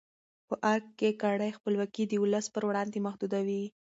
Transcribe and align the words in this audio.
په 0.47 0.55
ارګ 0.73 0.85
کې 0.99 1.09
کړۍ 1.21 1.51
خپلواکي 1.57 2.03
د 2.07 2.13
ولس 2.23 2.45
پر 2.53 2.63
وړاندې 2.69 3.03
محدودوي. 3.07 3.63